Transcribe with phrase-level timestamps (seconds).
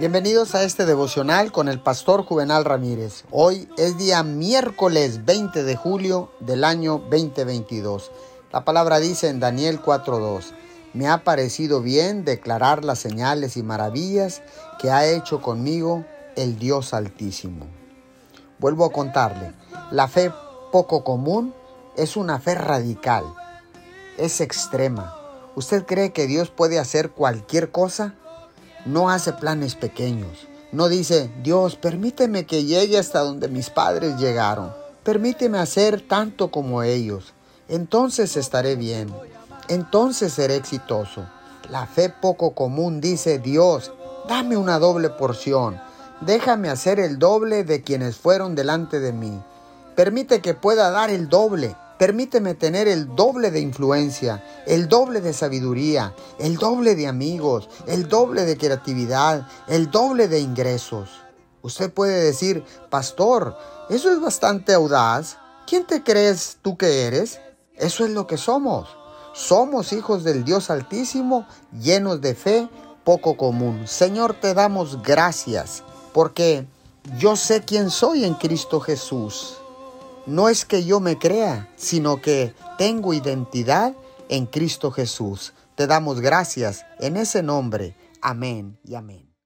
[0.00, 3.24] Bienvenidos a este devocional con el pastor Juvenal Ramírez.
[3.30, 8.10] Hoy es día miércoles 20 de julio del año 2022.
[8.50, 10.52] La palabra dice en Daniel 4.2,
[10.94, 14.40] me ha parecido bien declarar las señales y maravillas
[14.78, 17.66] que ha hecho conmigo el Dios Altísimo.
[18.58, 19.52] Vuelvo a contarle,
[19.90, 20.32] la fe
[20.72, 21.54] poco común
[21.98, 23.24] es una fe radical,
[24.16, 25.14] es extrema.
[25.56, 28.14] ¿Usted cree que Dios puede hacer cualquier cosa?
[28.84, 30.46] No hace planes pequeños.
[30.72, 34.72] No dice, Dios, permíteme que llegue hasta donde mis padres llegaron.
[35.02, 37.34] Permíteme hacer tanto como ellos.
[37.68, 39.12] Entonces estaré bien.
[39.68, 41.26] Entonces seré exitoso.
[41.68, 43.92] La fe poco común dice, Dios,
[44.28, 45.80] dame una doble porción.
[46.20, 49.40] Déjame hacer el doble de quienes fueron delante de mí.
[49.96, 51.76] Permite que pueda dar el doble.
[52.00, 58.08] Permíteme tener el doble de influencia, el doble de sabiduría, el doble de amigos, el
[58.08, 61.10] doble de creatividad, el doble de ingresos.
[61.60, 63.54] Usted puede decir, pastor,
[63.90, 65.36] eso es bastante audaz.
[65.66, 67.38] ¿Quién te crees tú que eres?
[67.74, 68.88] Eso es lo que somos.
[69.34, 71.46] Somos hijos del Dios Altísimo,
[71.82, 72.70] llenos de fe,
[73.04, 73.86] poco común.
[73.86, 75.82] Señor, te damos gracias
[76.14, 76.66] porque
[77.18, 79.58] yo sé quién soy en Cristo Jesús.
[80.30, 83.96] No es que yo me crea, sino que tengo identidad
[84.28, 85.54] en Cristo Jesús.
[85.74, 87.96] Te damos gracias en ese nombre.
[88.22, 89.29] Amén y amén.